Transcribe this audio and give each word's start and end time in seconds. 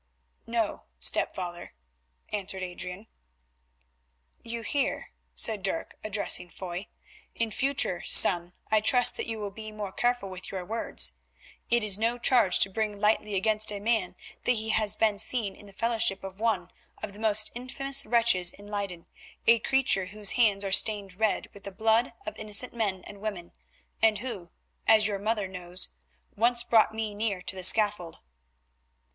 "No, 0.47 0.85
stepfather," 0.97 1.75
answered 2.29 2.63
Adrian. 2.63 3.05
"You 4.41 4.63
hear," 4.63 5.11
said 5.35 5.61
Dirk 5.61 5.93
addressing 6.03 6.49
Foy. 6.49 6.87
"In 7.35 7.51
future, 7.51 8.01
son, 8.03 8.53
I 8.71 8.81
trust 8.81 9.15
that 9.17 9.27
you 9.27 9.37
will 9.37 9.51
be 9.51 9.71
more 9.71 9.91
careful 9.91 10.27
with 10.31 10.51
your 10.51 10.65
words. 10.65 11.13
It 11.69 11.83
is 11.83 11.99
no 11.99 12.17
charge 12.17 12.57
to 12.61 12.69
bring 12.71 12.99
lightly 12.99 13.35
against 13.35 13.71
a 13.71 13.79
man 13.79 14.15
that 14.45 14.53
he 14.53 14.69
has 14.69 14.95
been 14.95 15.19
seen 15.19 15.55
in 15.55 15.67
the 15.67 15.71
fellowship 15.71 16.23
of 16.23 16.39
one 16.39 16.71
of 17.03 17.13
the 17.13 17.19
most 17.19 17.51
infamous 17.53 18.03
wretches 18.03 18.51
in 18.51 18.69
Leyden, 18.71 19.05
a 19.45 19.59
creature 19.59 20.07
whose 20.07 20.31
hands 20.31 20.65
are 20.65 20.71
stained 20.71 21.13
red 21.13 21.47
with 21.53 21.63
the 21.63 21.71
blood 21.71 22.11
of 22.25 22.35
innocent 22.37 22.73
men 22.73 23.03
and 23.05 23.21
women, 23.21 23.51
and 24.01 24.17
who, 24.17 24.49
as 24.87 25.05
your 25.05 25.19
mother 25.19 25.47
knows, 25.47 25.89
once 26.35 26.63
brought 26.63 26.91
me 26.91 27.13
near 27.13 27.39
to 27.43 27.55
the 27.55 27.63
scaffold." 27.63 28.17